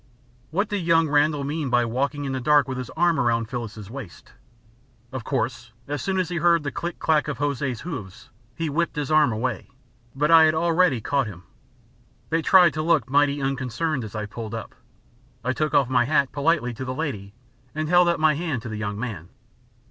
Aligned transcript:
What 0.49 0.67
did 0.67 0.79
young 0.79 1.07
Randall 1.09 1.43
mean 1.43 1.69
by 1.69 1.85
walking 1.85 2.25
in 2.25 2.31
the 2.31 2.39
dark 2.41 2.67
with 2.67 2.79
his 2.79 2.89
arm 2.97 3.19
round 3.19 3.47
Phyllis's 3.51 3.87
waist? 3.87 4.33
Of 5.11 5.23
course 5.23 5.73
as 5.87 6.01
soon 6.01 6.17
as 6.19 6.29
he 6.29 6.37
heard 6.37 6.63
the 6.63 6.71
click 6.71 6.97
clack 6.97 7.27
of 7.27 7.37
Hosea's 7.37 7.81
hoofs 7.81 8.31
he 8.55 8.67
whipped 8.67 8.95
his 8.95 9.11
arm 9.11 9.31
away; 9.31 9.69
but 10.15 10.31
I 10.31 10.45
had 10.45 10.55
already 10.55 11.01
caught 11.01 11.27
him. 11.27 11.43
They 12.31 12.41
tried 12.41 12.73
to 12.73 12.81
look 12.81 13.11
mighty 13.11 13.39
unconcerned 13.43 14.03
as 14.03 14.15
I 14.15 14.25
pulled 14.25 14.55
up. 14.55 14.73
I 15.43 15.53
took 15.53 15.75
off 15.75 15.87
my 15.87 16.05
hat 16.05 16.31
politely 16.31 16.73
to 16.73 16.83
the 16.83 16.95
lady 16.95 17.35
and 17.75 17.87
held 17.87 18.09
out 18.09 18.19
my 18.19 18.33
hand 18.33 18.63
to 18.63 18.69
the 18.69 18.77
young 18.77 18.99
man. 18.99 19.29